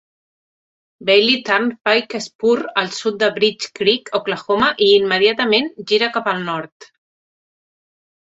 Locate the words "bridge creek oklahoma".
3.35-4.69